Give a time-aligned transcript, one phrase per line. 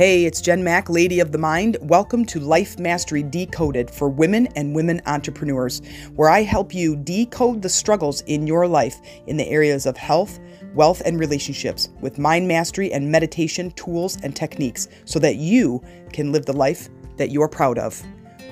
[0.00, 1.76] Hey, it's Jen Mac, Lady of the Mind.
[1.82, 5.82] Welcome to Life Mastery Decoded for women and women entrepreneurs,
[6.14, 10.40] where I help you decode the struggles in your life in the areas of health,
[10.74, 15.84] wealth, and relationships with mind mastery and meditation tools and techniques so that you
[16.14, 16.88] can live the life
[17.18, 18.02] that you're proud of.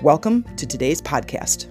[0.02, 1.66] Welcome to today's podcast.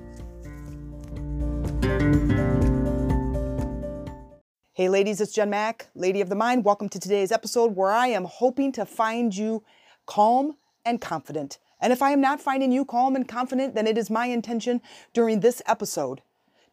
[4.78, 6.64] Hey, ladies, it's Jen Mac, Lady of the Mind.
[6.64, 9.64] Welcome to today's episode where I am hoping to find you
[10.08, 11.60] calm and confident.
[11.80, 14.82] And if I am not finding you calm and confident, then it is my intention
[15.14, 16.22] during this episode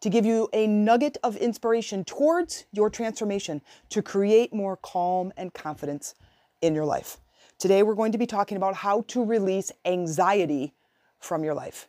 [0.01, 5.53] to give you a nugget of inspiration towards your transformation to create more calm and
[5.53, 6.15] confidence
[6.63, 7.19] in your life.
[7.59, 10.75] Today, we're going to be talking about how to release anxiety
[11.21, 11.89] from your life.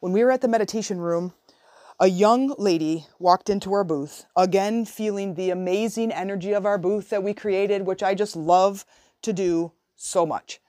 [0.00, 1.32] When we were at the meditation room,
[2.00, 7.10] a young lady walked into our booth, again feeling the amazing energy of our booth
[7.10, 8.84] that we created, which I just love
[9.22, 10.60] to do so much.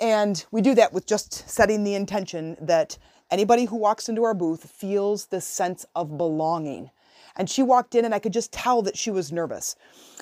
[0.00, 2.96] And we do that with just setting the intention that
[3.30, 6.90] anybody who walks into our booth feels this sense of belonging.
[7.36, 9.76] And she walked in, and I could just tell that she was nervous.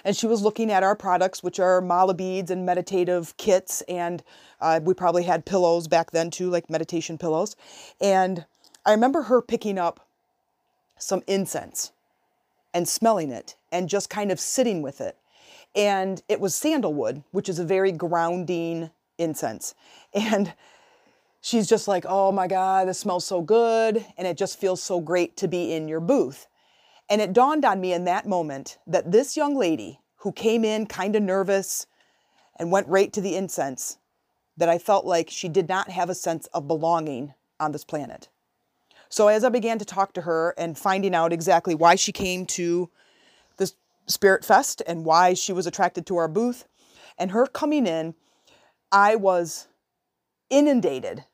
[0.04, 3.82] And she was looking at our products, which are mala beads and meditative kits.
[3.82, 4.22] And
[4.60, 7.56] uh, we probably had pillows back then too, like meditation pillows.
[8.00, 8.44] And
[8.84, 10.06] I remember her picking up
[10.98, 11.92] some incense
[12.74, 15.16] and smelling it and just kind of sitting with it.
[15.74, 19.74] And it was sandalwood, which is a very grounding incense.
[20.14, 20.54] And
[21.42, 24.04] she's just like, oh my God, this smells so good.
[24.16, 26.46] And it just feels so great to be in your booth.
[27.10, 30.86] And it dawned on me in that moment that this young lady who came in
[30.86, 31.86] kind of nervous
[32.56, 33.98] and went right to the incense,
[34.56, 38.28] that I felt like she did not have a sense of belonging on this planet.
[39.08, 42.44] So as I began to talk to her and finding out exactly why she came
[42.46, 42.90] to
[43.56, 43.72] the
[44.06, 46.66] Spirit Fest and why she was attracted to our booth,
[47.16, 48.14] and her coming in,
[48.90, 49.68] I was
[50.50, 51.24] inundated,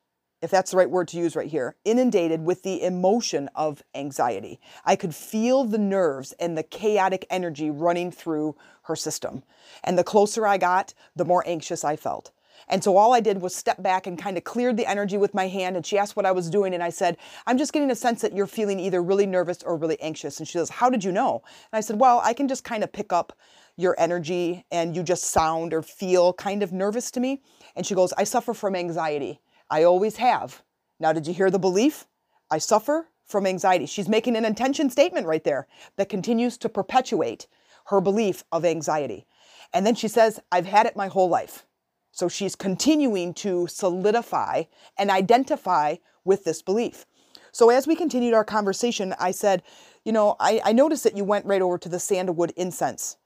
[0.42, 4.60] if that's the right word to use right here, inundated with the emotion of anxiety.
[4.84, 9.44] I could feel the nerves and the chaotic energy running through her system.
[9.84, 12.32] And the closer I got, the more anxious I felt.
[12.68, 15.34] And so all I did was step back and kind of cleared the energy with
[15.34, 15.76] my hand.
[15.76, 16.74] And she asked what I was doing.
[16.74, 19.76] And I said, I'm just getting a sense that you're feeling either really nervous or
[19.76, 20.38] really anxious.
[20.38, 21.42] And she says, How did you know?
[21.72, 23.36] And I said, Well, I can just kind of pick up
[23.76, 27.42] your energy and you just sound or feel kind of nervous to me.
[27.74, 29.40] And she goes, I suffer from anxiety.
[29.70, 30.62] I always have.
[31.00, 32.06] Now, did you hear the belief?
[32.50, 33.86] I suffer from anxiety.
[33.86, 37.46] She's making an intention statement right there that continues to perpetuate
[37.86, 39.26] her belief of anxiety.
[39.72, 41.66] And then she says, I've had it my whole life.
[42.12, 44.64] So she's continuing to solidify
[44.96, 47.06] and identify with this belief.
[47.50, 49.62] So as we continued our conversation, I said,
[50.04, 53.16] You know, I, I noticed that you went right over to the sandalwood incense.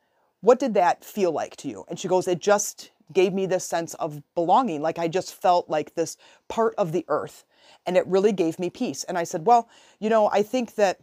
[0.41, 1.85] What did that feel like to you?
[1.89, 4.83] And she goes, It just gave me this sense of belonging.
[4.83, 6.17] Like I just felt like this
[6.49, 7.45] part of the earth.
[7.87, 9.05] And it really gave me peace.
[9.05, 9.69] And I said, Well,
[9.99, 11.01] you know, I think that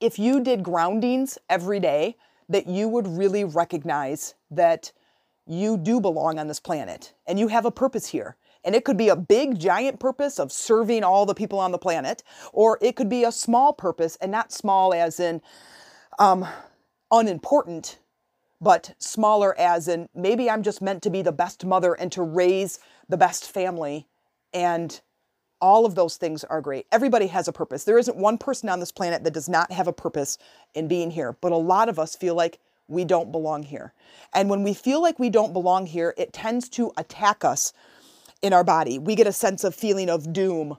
[0.00, 2.16] if you did groundings every day,
[2.48, 4.92] that you would really recognize that
[5.46, 8.36] you do belong on this planet and you have a purpose here.
[8.64, 11.78] And it could be a big, giant purpose of serving all the people on the
[11.78, 12.22] planet,
[12.52, 15.42] or it could be a small purpose, and not small as in
[16.20, 16.46] um,
[17.10, 17.98] unimportant,
[18.62, 22.22] but smaller as in maybe I'm just meant to be the best mother and to
[22.22, 22.78] raise
[23.08, 24.06] the best family.
[24.54, 25.00] And
[25.60, 26.86] all of those things are great.
[26.92, 27.82] Everybody has a purpose.
[27.84, 30.38] There isn't one person on this planet that does not have a purpose
[30.74, 33.94] in being here, but a lot of us feel like we don't belong here.
[34.32, 37.72] And when we feel like we don't belong here, it tends to attack us
[38.42, 38.98] in our body.
[38.98, 40.78] We get a sense of feeling of doom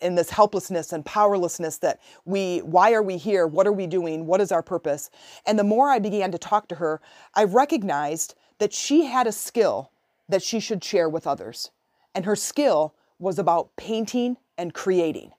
[0.00, 3.46] in this helplessness and powerlessness that we why are we here?
[3.46, 4.26] What are we doing?
[4.26, 5.10] What is our purpose?
[5.46, 7.00] And the more I began to talk to her,
[7.34, 9.90] I recognized that she had a skill
[10.28, 11.70] that she should share with others.
[12.14, 15.32] And her skill was about painting and creating.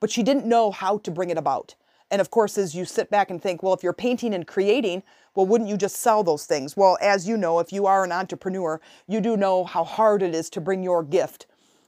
[0.00, 1.74] But she didn't know how to bring it about.
[2.10, 5.02] And of course, as you sit back and think, well, if you're painting and creating,
[5.34, 6.76] well, wouldn't you just sell those things?
[6.76, 10.34] Well, as you know, if you are an entrepreneur, you do know how hard it
[10.34, 11.46] is to bring your gift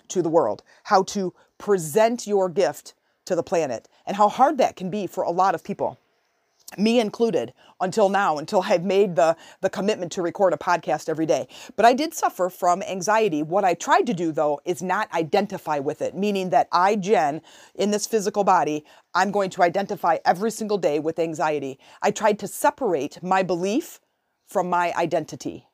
[0.08, 4.76] to the world, how to present your gift to the planet, and how hard that
[4.76, 5.98] can be for a lot of people
[6.78, 11.26] me included until now until i've made the the commitment to record a podcast every
[11.26, 11.46] day.
[11.76, 13.42] But i did suffer from anxiety.
[13.42, 17.40] What i tried to do though is not identify with it meaning that i jen
[17.74, 18.84] in this physical body
[19.14, 21.78] i'm going to identify every single day with anxiety.
[22.02, 24.00] I tried to separate my belief
[24.46, 25.66] from my identity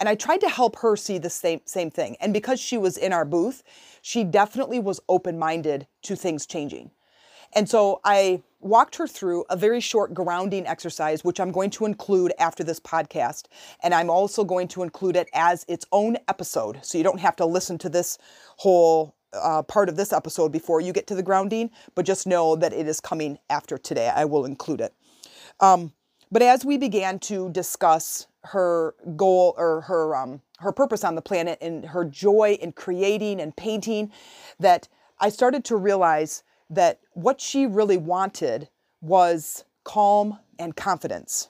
[0.00, 2.96] and i tried to help her see the same same thing and because she was
[2.96, 3.62] in our booth
[4.02, 6.90] she definitely was open minded to things changing
[7.54, 11.86] and so i walked her through a very short grounding exercise, which I'm going to
[11.86, 13.46] include after this podcast.
[13.82, 16.78] And I'm also going to include it as its own episode.
[16.82, 18.18] So you don't have to listen to this
[18.58, 22.56] whole uh, part of this episode before you get to the grounding, but just know
[22.56, 24.10] that it is coming after today.
[24.14, 24.92] I will include it.
[25.60, 25.92] Um,
[26.30, 31.22] but as we began to discuss her goal or her um, her purpose on the
[31.22, 34.10] planet and her joy in creating and painting,
[34.58, 34.88] that
[35.18, 38.68] I started to realize that what she really wanted
[39.00, 41.48] was calm and confidence.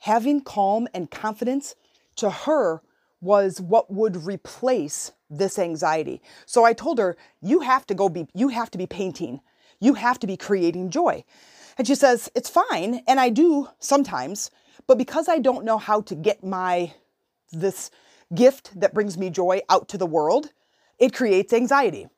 [0.00, 1.74] Having calm and confidence
[2.16, 2.82] to her
[3.20, 6.22] was what would replace this anxiety.
[6.46, 9.40] So I told her, you have to go be you have to be painting.
[9.80, 11.24] You have to be creating joy.
[11.78, 14.50] And she says, it's fine, and I do sometimes,
[14.86, 16.92] but because I don't know how to get my
[17.52, 17.90] this
[18.34, 20.50] gift that brings me joy out to the world,
[20.98, 22.08] it creates anxiety.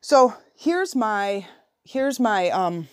[0.00, 1.46] So here's my
[1.84, 2.88] here's my um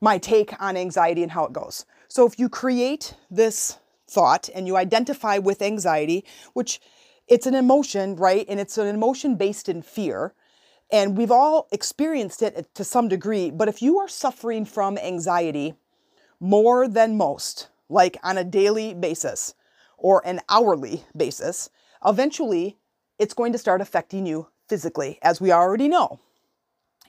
[0.00, 1.86] my take on anxiety and how it goes.
[2.08, 3.78] So if you create this
[4.08, 6.80] thought and you identify with anxiety, which
[7.26, 8.44] it's an emotion, right?
[8.48, 10.34] And it's an emotion based in fear.
[10.94, 13.50] And we've all experienced it to some degree.
[13.50, 15.74] But if you are suffering from anxiety
[16.38, 19.56] more than most, like on a daily basis
[19.98, 21.68] or an hourly basis,
[22.06, 22.78] eventually
[23.18, 26.20] it's going to start affecting you physically, as we already know.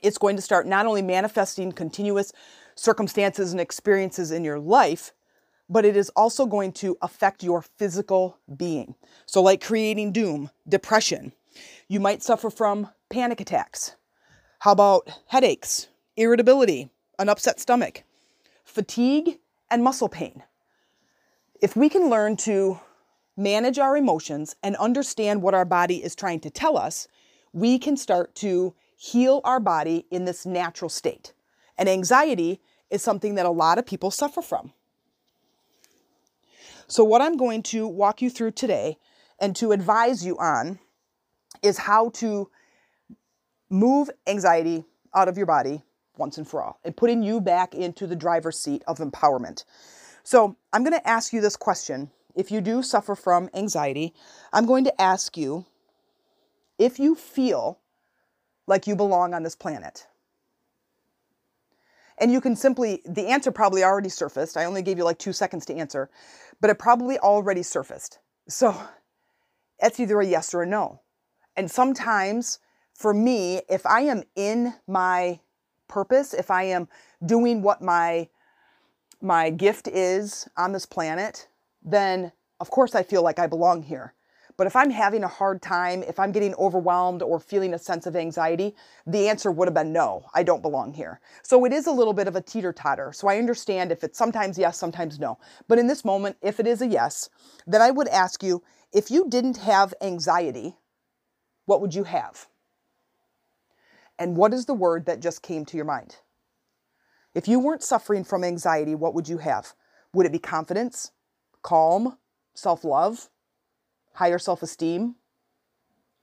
[0.02, 2.32] It's going to start not only manifesting continuous
[2.74, 5.12] circumstances and experiences in your life,
[5.68, 8.96] but it is also going to affect your physical being.
[9.26, 11.32] So, like creating doom, depression,
[11.86, 13.96] you might suffer from panic attacks.
[14.60, 18.02] How about headaches, irritability, an upset stomach,
[18.64, 19.38] fatigue,
[19.70, 20.42] and muscle pain?
[21.60, 22.80] If we can learn to
[23.36, 27.06] manage our emotions and understand what our body is trying to tell us,
[27.52, 31.32] we can start to heal our body in this natural state.
[31.78, 32.60] And anxiety
[32.90, 34.72] is something that a lot of people suffer from.
[36.88, 38.96] So, what I'm going to walk you through today
[39.38, 40.78] and to advise you on
[41.62, 42.48] is how to
[43.68, 44.84] move anxiety
[45.14, 45.82] out of your body
[46.16, 49.64] once and for all and putting you back into the driver's seat of empowerment.
[50.22, 54.14] So, I'm going to ask you this question if you do suffer from anxiety,
[54.52, 55.64] I'm going to ask you
[56.78, 57.80] if you feel
[58.66, 60.06] like you belong on this planet.
[62.18, 64.56] And you can simply, the answer probably already surfaced.
[64.56, 66.10] I only gave you like two seconds to answer,
[66.60, 68.18] but it probably already surfaced.
[68.48, 68.78] So
[69.78, 71.00] it's either a yes or a no.
[71.56, 72.58] And sometimes
[72.96, 75.40] for me, if I am in my
[75.86, 76.88] purpose, if I am
[77.24, 78.28] doing what my
[79.22, 81.48] my gift is on this planet,
[81.82, 84.14] then of course I feel like I belong here.
[84.56, 88.06] But if I'm having a hard time, if I'm getting overwhelmed or feeling a sense
[88.06, 88.74] of anxiety,
[89.06, 91.20] the answer would have been no, I don't belong here.
[91.42, 93.12] So it is a little bit of a teeter totter.
[93.12, 95.38] So I understand if it's sometimes yes, sometimes no.
[95.68, 97.28] But in this moment, if it is a yes,
[97.66, 100.76] then I would ask you if you didn't have anxiety,
[101.66, 102.48] what would you have?
[104.18, 106.16] And what is the word that just came to your mind?
[107.34, 109.74] If you weren't suffering from anxiety, what would you have?
[110.12, 111.12] Would it be confidence?
[111.66, 112.16] calm,
[112.54, 113.28] self love,
[114.14, 115.16] higher self esteem,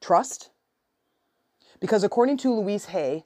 [0.01, 0.51] trust.
[1.81, 3.25] Because according to Louise Hay,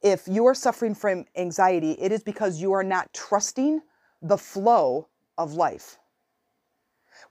[0.00, 3.82] if you are suffering from anxiety, it is because you are not trusting
[4.22, 5.98] the flow of life.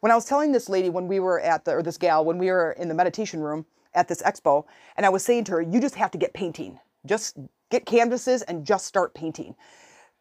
[0.01, 2.37] When I was telling this lady when we were at the, or this gal, when
[2.37, 4.65] we were in the meditation room at this expo,
[4.97, 6.79] and I was saying to her, you just have to get painting.
[7.05, 7.37] Just
[7.69, 9.55] get canvases and just start painting.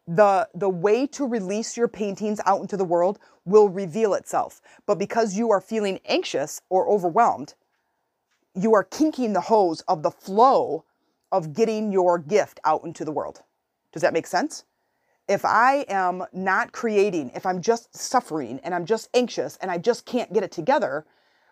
[0.07, 4.97] The the way to release your paintings out into the world will reveal itself but
[4.97, 7.53] because you are feeling anxious or overwhelmed
[8.55, 10.83] you are kinking the hose of the flow
[11.31, 13.43] of getting your gift out into the world.
[13.93, 14.65] Does that make sense?
[15.27, 19.77] If i am not creating if i'm just suffering and i'm just anxious and i
[19.77, 21.05] just can't get it together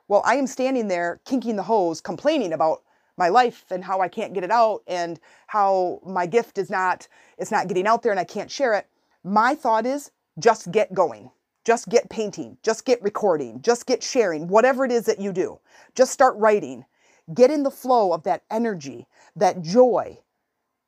[0.07, 2.81] well i am standing there kinking the hose complaining about
[3.17, 7.07] my life and how I can't get it out and how my gift is not
[7.37, 8.87] it's not getting out there and I can't share it.
[9.23, 11.31] My thought is just get going.
[11.65, 15.59] Just get painting, just get recording, just get sharing, whatever it is that you do.
[15.95, 16.85] Just start writing.
[17.33, 20.17] Get in the flow of that energy, that joy,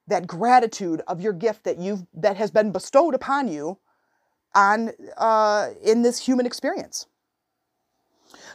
[0.08, 3.78] that gratitude of your gift that you've that has been bestowed upon you
[4.56, 7.08] on uh, in this human experience.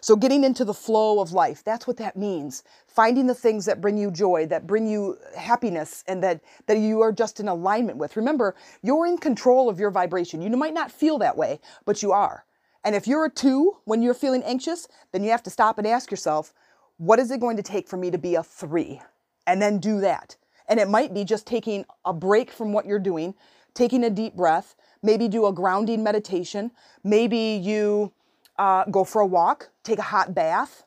[0.05, 2.63] So, getting into the flow of life, that's what that means.
[2.87, 7.01] Finding the things that bring you joy, that bring you happiness, and that, that you
[7.01, 8.15] are just in alignment with.
[8.15, 10.43] Remember, you're in control of your vibration.
[10.43, 12.45] You might not feel that way, but you are.
[12.85, 15.87] And if you're a two when you're feeling anxious, then you have to stop and
[15.87, 16.53] ask yourself,
[16.99, 19.01] what is it going to take for me to be a three?
[19.47, 20.37] And then do that.
[20.69, 23.33] And it might be just taking a break from what you're doing,
[23.73, 28.13] taking a deep breath, maybe do a grounding meditation, maybe you
[28.59, 30.85] uh, go for a walk, take a hot bath,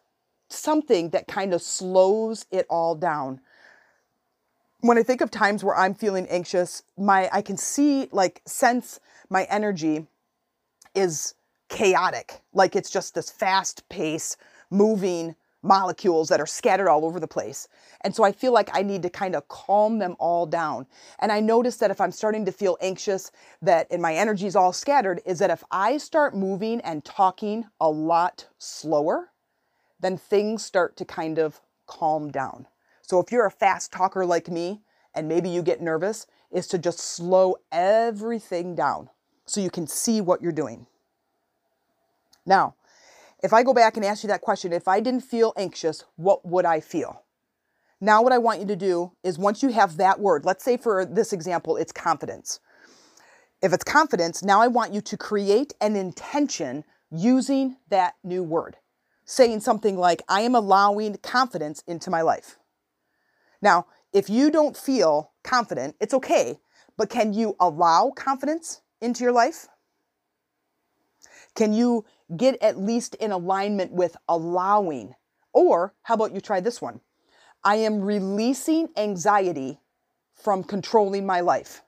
[0.50, 3.42] something that kind of slows it all down.
[4.82, 9.00] When I think of times where I'm feeling anxious, my I can see like sense
[9.30, 10.08] my energy
[10.96, 11.34] is
[11.70, 12.42] chaotic.
[12.54, 14.38] Like it's just this fast pace
[14.70, 17.68] moving molecules that are scattered all over the place.
[18.02, 20.88] And so I feel like I need to kind of calm them all down.
[21.20, 24.56] And I notice that if I'm starting to feel anxious, that and my energy is
[24.56, 29.32] all scattered, is that if I start moving and talking a lot slower,
[30.00, 32.68] then things start to kind of calm down.
[33.02, 34.82] So if you're a fast talker like me,
[35.16, 39.10] and maybe you get nervous, is to just slow everything down
[39.46, 40.86] so you can see what you're doing.
[42.46, 42.76] Now,
[43.44, 46.46] if I go back and ask you that question, if I didn't feel anxious, what
[46.46, 47.24] would I feel?
[48.00, 50.78] Now, what I want you to do is once you have that word, let's say
[50.78, 52.60] for this example, it's confidence.
[53.62, 58.78] If it's confidence, now I want you to create an intention using that new word,
[59.26, 62.58] saying something like, I am allowing confidence into my life.
[63.62, 66.60] Now, if you don't feel confident, it's okay,
[66.98, 69.68] but can you allow confidence into your life?
[71.56, 75.16] Can you get at least in alignment with allowing?
[75.54, 77.02] Or how about you try this one?
[77.64, 79.80] I am releasing anxiety
[80.34, 81.82] from controlling my life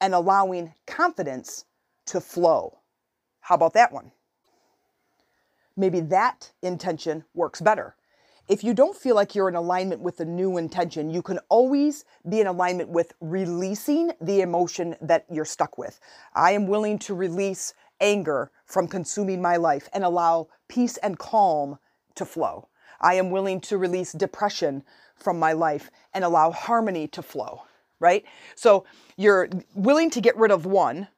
[0.00, 1.64] and allowing confidence
[2.06, 2.78] to flow.
[3.40, 4.12] How about that one?
[5.76, 7.96] Maybe that intention works better.
[8.48, 12.04] If you don't feel like you're in alignment with the new intention, you can always
[12.28, 16.00] be in alignment with releasing the emotion that you're stuck with.
[16.34, 21.78] I am willing to release anger from consuming my life and allow peace and calm
[22.14, 22.68] to flow.
[23.00, 24.84] I am willing to release depression
[25.16, 27.62] from my life and allow harmony to flow,
[28.00, 28.24] right?
[28.54, 28.84] So
[29.16, 31.08] you're willing to get rid of one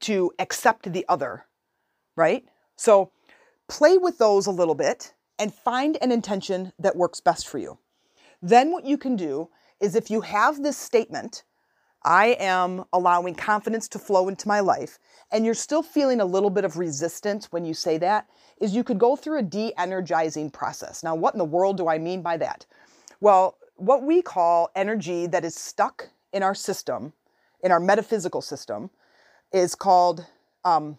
[0.00, 1.46] to accept the other,
[2.16, 2.44] right?
[2.76, 3.10] So
[3.68, 7.78] play with those a little bit and find an intention that works best for you.
[8.42, 11.44] Then what you can do is if you have this statement
[12.02, 14.98] I am allowing confidence to flow into my life,
[15.30, 18.28] and you're still feeling a little bit of resistance when you say that,
[18.60, 21.02] is you could go through a de energizing process.
[21.02, 22.66] Now, what in the world do I mean by that?
[23.20, 27.12] Well, what we call energy that is stuck in our system,
[27.62, 28.90] in our metaphysical system,
[29.52, 30.26] is called
[30.64, 30.98] um,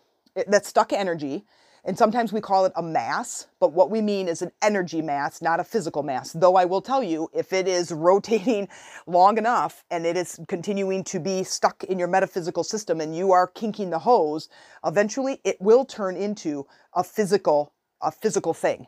[0.64, 1.46] stuck energy
[1.86, 5.42] and sometimes we call it a mass, but what we mean is an energy mass,
[5.42, 6.34] not a physical mass.
[6.34, 8.68] Though I will tell you, if it is rotating
[9.08, 13.32] long enough and it is continuing to be stuck in your metaphysical system and you
[13.32, 14.50] are kinking the hose,
[14.86, 18.88] eventually it will turn into a physical, a physical thing.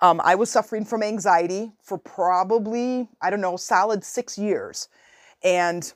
[0.00, 4.88] Um, I was suffering from anxiety for probably, I don't know, solid six years.
[5.44, 5.92] And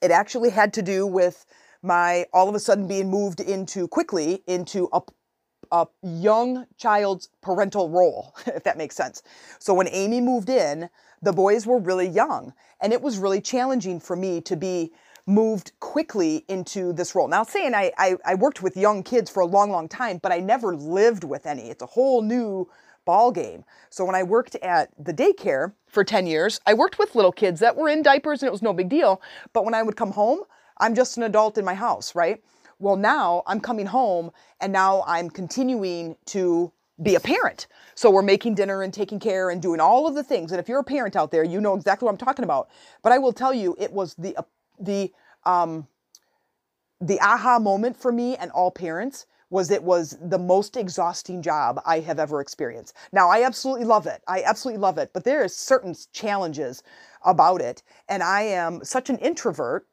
[0.00, 1.44] it actually had to do with
[1.82, 5.00] my all of a sudden being moved into quickly into a
[5.72, 9.22] a young child's parental role, if that makes sense.
[9.58, 10.88] So when Amy moved in,
[11.22, 14.92] the boys were really young, and it was really challenging for me to be
[15.26, 17.28] moved quickly into this role.
[17.28, 20.32] Now, saying I, I, I worked with young kids for a long, long time, but
[20.32, 21.68] I never lived with any.
[21.68, 22.68] It's a whole new
[23.04, 23.64] ball game.
[23.90, 27.60] So when I worked at the daycare for 10 years, I worked with little kids
[27.60, 29.20] that were in diapers and it was no big deal.
[29.52, 30.40] But when I would come home,
[30.78, 32.42] I'm just an adult in my house, right?
[32.78, 34.30] Well, now I'm coming home
[34.60, 37.66] and now I'm continuing to be a parent.
[37.94, 40.52] So we're making dinner and taking care and doing all of the things.
[40.52, 42.68] And if you're a parent out there, you know exactly what I'm talking about.
[43.02, 44.42] But I will tell you, it was the uh,
[44.80, 45.12] the
[45.44, 45.86] um,
[47.00, 51.80] the aha moment for me and all parents was it was the most exhausting job
[51.86, 52.94] I have ever experienced.
[53.12, 54.22] Now I absolutely love it.
[54.28, 56.82] I absolutely love it, but there is certain challenges
[57.24, 57.82] about it.
[58.08, 59.86] And I am such an introvert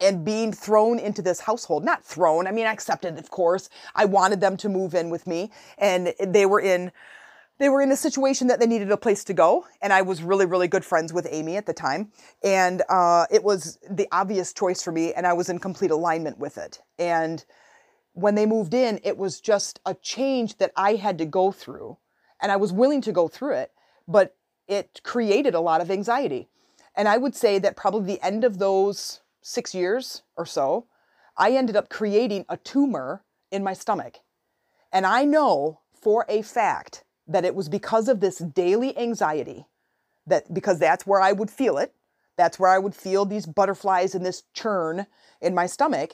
[0.00, 1.84] and being thrown into this household.
[1.84, 3.68] Not thrown, I mean, I accepted, of course.
[3.94, 6.92] I wanted them to move in with me, and they were in.
[7.58, 10.22] They were in a situation that they needed a place to go, and I was
[10.22, 12.12] really, really good friends with Amy at the time,
[12.44, 16.38] and uh, it was the obvious choice for me, and I was in complete alignment
[16.38, 16.80] with it.
[17.00, 17.44] And
[18.12, 21.98] when they moved in, it was just a change that I had to go through,
[22.40, 23.72] and I was willing to go through it,
[24.06, 24.36] but
[24.68, 26.48] it created a lot of anxiety.
[26.94, 30.86] And I would say that probably the end of those six years or so,
[31.36, 34.18] I ended up creating a tumor in my stomach.
[34.92, 39.66] And I know for a fact that it was because of this daily anxiety,
[40.26, 41.94] that because that's where I would feel it.
[42.36, 45.06] That's where I would feel these butterflies and this churn
[45.40, 46.12] in my stomach.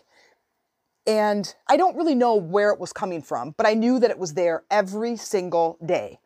[1.06, 4.18] And I don't really know where it was coming from, but I knew that it
[4.18, 6.18] was there every single day.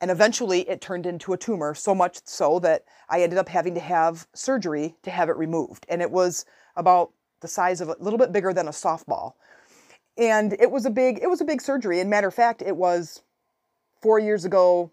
[0.00, 3.74] And eventually it turned into a tumor, so much so that I ended up having
[3.74, 5.86] to have surgery to have it removed.
[5.88, 6.44] And it was
[6.76, 9.34] about the size of a little bit bigger than a softball.
[10.16, 12.00] And it was a big, it was a big surgery.
[12.00, 13.22] And matter of fact, it was
[14.00, 14.90] four years ago,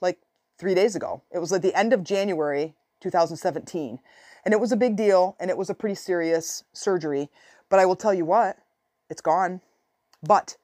[0.00, 0.18] like
[0.58, 1.22] three days ago.
[1.30, 4.00] It was at the end of January 2017.
[4.44, 7.28] And it was a big deal and it was a pretty serious surgery.
[7.68, 8.58] But I will tell you what,
[9.10, 9.60] it's gone.
[10.22, 10.56] But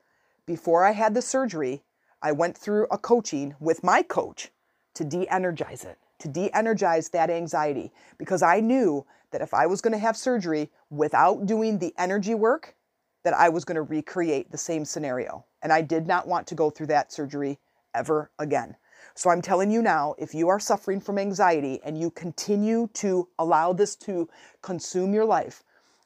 [0.46, 1.82] before I had the surgery,
[2.24, 4.50] I went through a coaching with my coach
[4.94, 9.66] to de energize it, to de energize that anxiety, because I knew that if I
[9.66, 12.76] was going to have surgery without doing the energy work,
[13.24, 15.44] that I was going to recreate the same scenario.
[15.60, 17.58] And I did not want to go through that surgery
[17.94, 18.76] ever again.
[19.14, 23.28] So I'm telling you now, if you are suffering from anxiety and you continue to
[23.38, 24.30] allow this to
[24.62, 25.62] consume your life,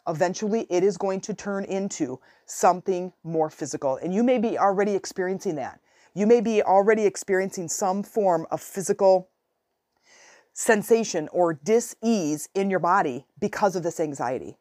[0.08, 3.96] eventually it is going to turn into something more physical.
[3.96, 5.78] And you may be already experiencing that.
[6.18, 9.28] You may be already experiencing some form of physical
[10.52, 14.58] sensation or dis-ease in your body because of this anxiety.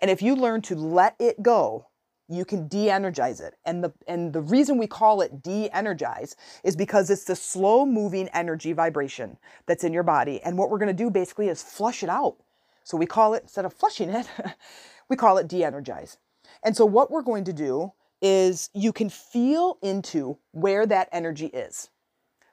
[0.00, 1.88] And if you learn to let it go,
[2.28, 3.54] you can de-energize it.
[3.64, 8.28] And the and the reason we call it de-energize is because it's the slow moving
[8.28, 9.36] energy vibration
[9.66, 10.40] that's in your body.
[10.44, 12.36] And what we're going to do basically is flush it out.
[12.84, 14.28] So we call it instead of flushing it,
[15.08, 16.18] we call it de-energize.
[16.62, 21.46] And so what we're going to do is you can feel into where that energy
[21.46, 21.90] is.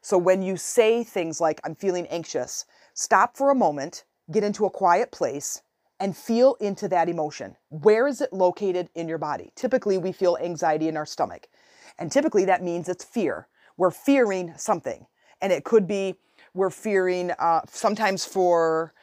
[0.01, 4.65] So when you say things like I'm feeling anxious, stop for a moment, get into
[4.65, 5.61] a quiet place
[5.99, 7.55] and feel into that emotion.
[7.69, 9.51] Where is it located in your body?
[9.55, 11.47] Typically, we feel anxiety in our stomach.
[11.97, 13.47] And typically, that means it's fear.
[13.77, 15.05] We're fearing something.
[15.41, 16.15] And it could be
[16.53, 18.93] we're fearing, uh, sometimes for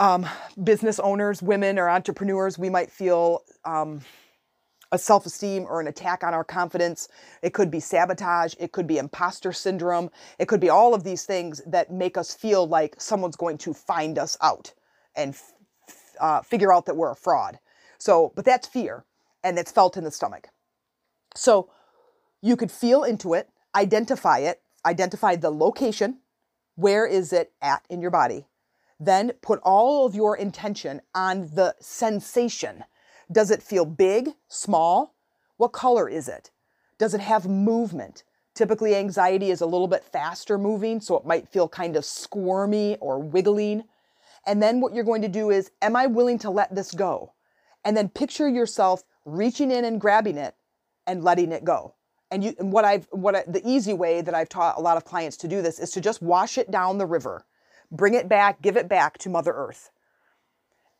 [0.00, 0.26] um,
[0.62, 4.00] business owners, women, or entrepreneurs, we might feel um,
[4.96, 7.08] a self esteem or an attack on our confidence.
[7.42, 8.54] It could be sabotage.
[8.58, 10.10] It could be imposter syndrome.
[10.40, 13.72] It could be all of these things that make us feel like someone's going to
[13.72, 14.72] find us out
[15.14, 15.36] and
[16.18, 17.58] uh, figure out that we're a fraud.
[17.98, 19.04] So, but that's fear
[19.44, 20.48] and it's felt in the stomach.
[21.36, 21.70] So
[22.42, 26.20] you could feel into it, identify it, identify the location.
[26.74, 28.46] Where is it at in your body?
[28.98, 32.84] Then put all of your intention on the sensation.
[33.30, 35.14] Does it feel big, small?
[35.56, 36.50] What color is it?
[36.98, 38.24] Does it have movement?
[38.54, 42.96] Typically, anxiety is a little bit faster moving, so it might feel kind of squirmy
[43.00, 43.84] or wiggling.
[44.46, 47.32] And then what you're going to do is, am I willing to let this go?
[47.84, 50.54] And then picture yourself reaching in and grabbing it
[51.06, 51.94] and letting it go.
[52.30, 54.96] And you, and what I've, what I, the easy way that I've taught a lot
[54.96, 57.44] of clients to do this is to just wash it down the river,
[57.90, 59.90] bring it back, give it back to Mother Earth,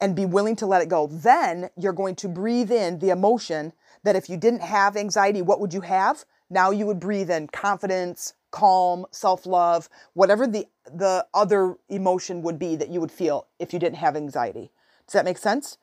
[0.01, 1.07] and be willing to let it go.
[1.07, 3.73] Then you're going to breathe in the emotion
[4.05, 6.25] that if you didn't have anxiety, what would you have?
[6.49, 12.77] Now you would breathe in confidence, calm, self-love, whatever the the other emotion would be
[12.77, 14.71] that you would feel if you didn't have anxiety.
[15.07, 15.79] Does that make sense?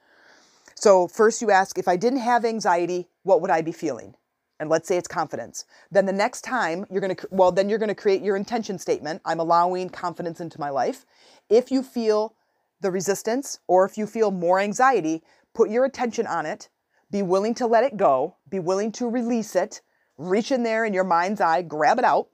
[0.75, 4.15] So first you ask if I didn't have anxiety, what would I be feeling?
[4.59, 5.65] And let's say it's confidence.
[5.91, 8.79] Then the next time you're going to well then you're going to create your intention
[8.79, 9.21] statement.
[9.25, 11.05] I'm allowing confidence into my life.
[11.49, 12.35] If you feel
[12.83, 15.23] the resistance or if you feel more anxiety,
[15.55, 16.69] put your attention on it.
[17.09, 19.81] Be willing to let it go, be willing to release it.
[20.17, 22.27] Reach in there in your mind's eye, grab it out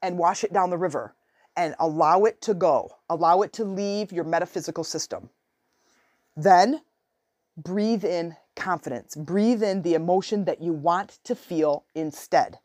[0.00, 1.14] and wash it down the river
[1.56, 2.96] and allow it to go.
[3.08, 5.30] Allow it to leave your metaphysical system.
[6.36, 6.82] Then
[7.56, 9.16] breathe in confidence.
[9.16, 12.58] Breathe in the emotion that you want to feel instead,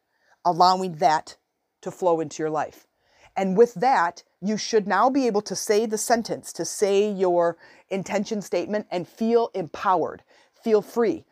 [0.44, 1.38] allowing that
[1.82, 2.88] to flow into your life.
[3.36, 7.58] And with that, you should now be able to say the sentence, to say your
[7.90, 10.24] intention statement and feel empowered,
[10.64, 11.24] feel free.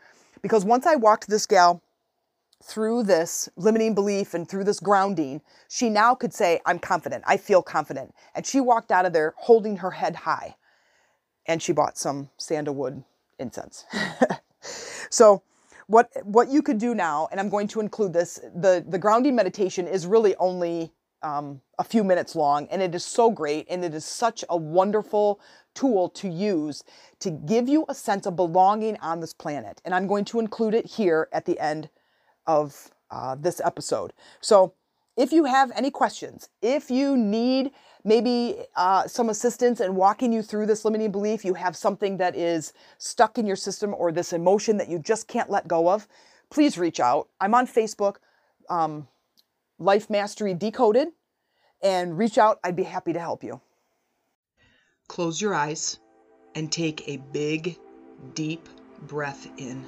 [0.42, 1.82] Because once I walked this gal
[2.64, 7.24] through this limiting belief and through this grounding, she now could say, I'm confident.
[7.26, 8.14] I feel confident.
[8.36, 10.56] And she walked out of there holding her head high.
[11.46, 13.04] And she bought some sandalwood
[13.40, 13.86] incense.
[15.10, 15.42] so,
[15.88, 19.36] what what you could do now, and I'm going to include this, the, the grounding
[19.36, 23.84] meditation is really only um, a few minutes long, and it is so great, and
[23.84, 25.40] it is such a wonderful
[25.74, 26.84] tool to use
[27.20, 29.82] to give you a sense of belonging on this planet.
[29.86, 31.90] And I'm going to include it here at the end
[32.48, 34.14] of uh, this episode.
[34.42, 34.74] So
[35.18, 37.72] if you have any questions, if you need
[38.04, 42.36] maybe uh, some assistance in walking you through this limiting belief, you have something that
[42.36, 46.08] is stuck in your system or this emotion that you just can't let go of,
[46.50, 47.28] please reach out.
[47.42, 48.16] I'm on Facebook,
[48.70, 49.08] um,
[49.80, 51.08] Life Mastery Decoded,
[51.82, 52.60] and reach out.
[52.64, 53.62] I'd be happy to help you.
[55.08, 56.00] Close your eyes
[56.54, 57.78] and take a big,
[58.34, 58.68] deep
[59.08, 59.86] breath in.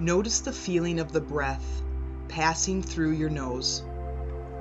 [0.00, 1.82] Notice the feeling of the breath
[2.26, 3.84] passing through your nose,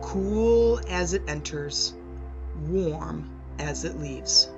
[0.01, 1.95] cool as it enters,
[2.67, 3.27] warm
[3.57, 4.51] as it leaves.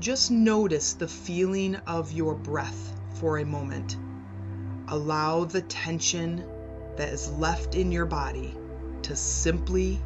[0.00, 3.96] Just notice the feeling of your breath for a moment.
[4.88, 6.44] Allow the tension
[6.96, 8.56] that is left in your body
[9.02, 10.00] to simply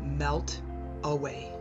[0.00, 0.60] melt
[1.04, 1.52] away.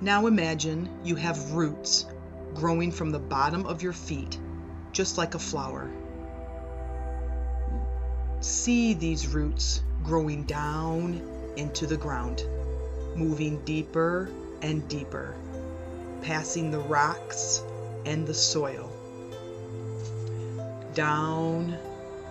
[0.00, 2.06] Now imagine you have roots
[2.54, 4.38] growing from the bottom of your feet,
[4.92, 5.90] just like a flower.
[8.40, 11.20] See these roots growing down
[11.56, 12.44] into the ground,
[13.14, 14.30] moving deeper
[14.62, 15.34] and deeper,
[16.22, 17.62] passing the rocks
[18.06, 18.93] and the soil.
[20.94, 21.76] Down,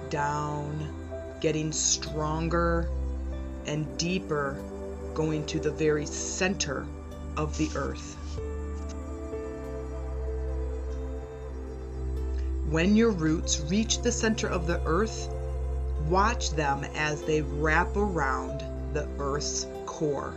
[0.10, 0.88] down,
[1.42, 2.90] getting stronger
[3.66, 4.58] and deeper,
[5.14, 6.86] going to the very center
[7.36, 8.16] of the earth.
[12.70, 15.30] When your roots reach the center of the earth,
[16.08, 20.34] watch them as they wrap around the earth's core,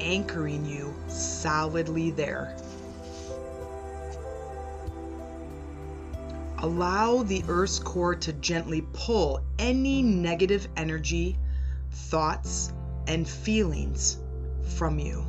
[0.00, 2.56] anchoring you solidly there.
[6.64, 11.36] Allow the earth's core to gently pull any negative energy,
[11.90, 12.72] thoughts,
[13.06, 14.16] and feelings
[14.76, 15.26] from you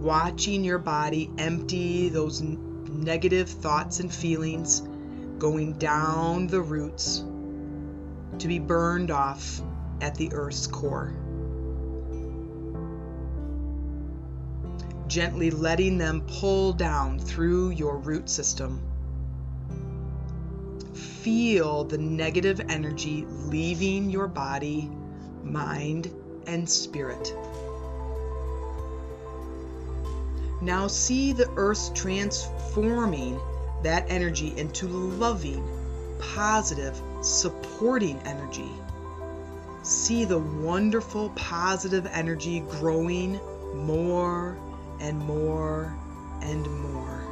[0.00, 4.82] watching your body empty those negative thoughts and feelings
[5.38, 7.24] going down the roots
[8.38, 9.60] to be burned off
[10.00, 11.12] at the earth's core.
[15.12, 18.80] Gently letting them pull down through your root system.
[20.94, 24.90] Feel the negative energy leaving your body,
[25.44, 26.10] mind,
[26.46, 27.36] and spirit.
[30.62, 33.38] Now see the earth transforming
[33.82, 35.62] that energy into loving,
[36.20, 38.70] positive, supporting energy.
[39.82, 43.38] See the wonderful positive energy growing
[43.74, 44.56] more
[45.02, 45.94] and more
[46.40, 47.22] and more.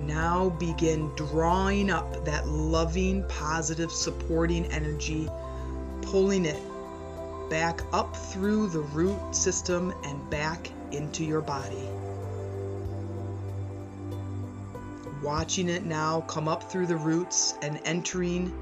[0.00, 5.28] Now begin drawing up that loving, positive, supporting energy,
[6.02, 6.60] pulling it
[7.48, 11.88] back up through the root system and back into your body.
[15.22, 18.52] Watching it now come up through the roots and entering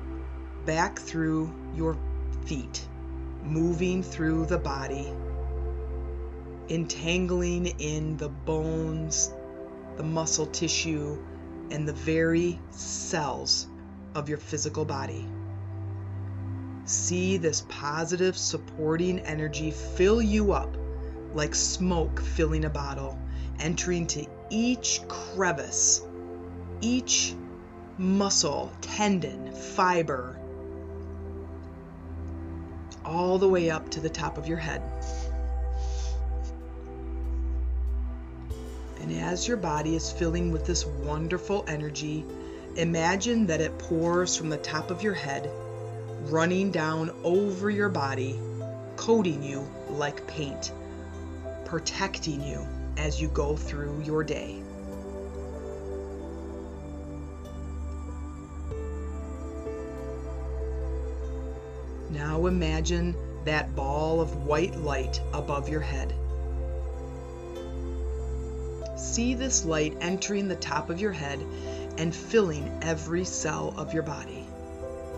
[0.66, 1.96] back through your
[2.44, 2.86] feet,
[3.42, 5.12] moving through the body,
[6.68, 9.32] entangling in the bones,
[9.96, 11.18] the muscle tissue,
[11.70, 13.68] and the very cells
[14.14, 15.28] of your physical body.
[16.84, 20.76] See this positive, supporting energy fill you up
[21.34, 23.18] like smoke filling a bottle,
[23.60, 26.02] entering to each crevice,
[26.80, 27.34] each
[27.98, 30.39] muscle, tendon, fiber,
[33.10, 34.80] all the way up to the top of your head.
[39.00, 42.24] And as your body is filling with this wonderful energy,
[42.76, 45.50] imagine that it pours from the top of your head
[46.26, 48.38] running down over your body,
[48.96, 50.70] coating you like paint,
[51.64, 52.64] protecting you
[52.96, 54.62] as you go through your day.
[62.20, 66.12] Now imagine that ball of white light above your head.
[68.94, 71.42] See this light entering the top of your head
[71.96, 74.44] and filling every cell of your body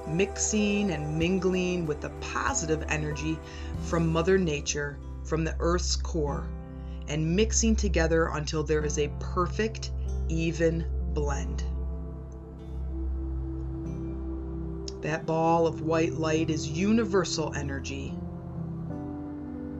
[0.07, 3.37] mixing and mingling with the positive energy
[3.83, 6.47] from Mother Nature, from the Earth's core,
[7.09, 9.91] and mixing together until there is a perfect,
[10.29, 11.65] even blend.
[15.03, 18.15] That ball of white light is universal energy,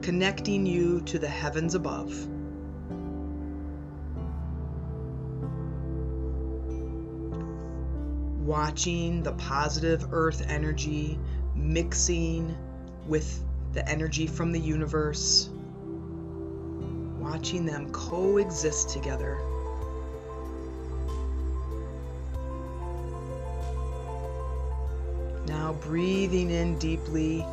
[0.01, 2.27] connecting you to the heavens above.
[8.43, 11.17] watching the positive earth energy
[11.55, 12.55] mixing
[13.07, 15.49] with the energy from the universe,
[17.19, 19.39] watching them coexist together.
[25.85, 27.45] breathing in deeply,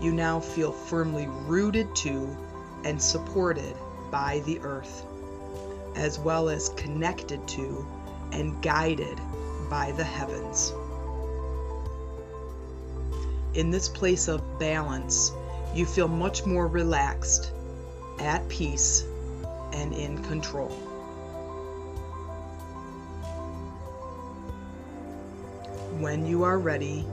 [0.00, 2.36] you now feel firmly rooted to
[2.84, 3.74] and supported
[4.10, 5.04] by the earth,
[5.94, 7.86] as well as connected to
[8.32, 9.18] and guided
[9.68, 10.72] by the heavens.
[13.54, 15.32] In this place of balance,
[15.74, 17.52] you feel much more relaxed,
[18.18, 19.04] at peace,
[19.72, 20.68] and in control.
[25.98, 27.06] When you are ready,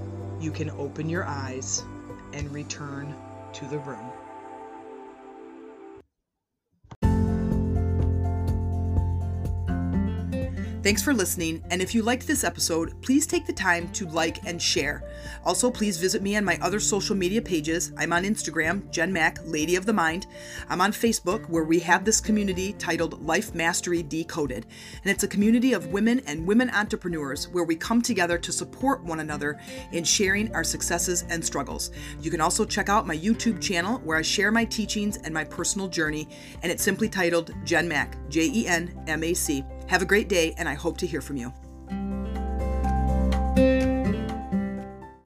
[0.43, 1.85] you can open your eyes
[2.33, 3.15] and return
[3.53, 4.12] to the room.
[10.83, 14.45] Thanks for listening, and if you liked this episode, please take the time to like
[14.45, 15.09] and share.
[15.45, 17.93] Also, please visit me on my other social media pages.
[17.97, 20.27] I'm on Instagram, Jen Mac, Lady of the Mind.
[20.67, 24.65] I'm on Facebook, where we have this community titled Life Mastery Decoded,
[25.05, 29.05] and it's a community of women and women entrepreneurs where we come together to support
[29.05, 29.61] one another
[29.93, 31.91] in sharing our successes and struggles.
[32.19, 35.45] You can also check out my YouTube channel where I share my teachings and my
[35.45, 36.27] personal journey,
[36.61, 39.63] and it's simply titled Jen Mac, J E N M A C.
[39.87, 41.53] Have a great day, and I hope to hear from you.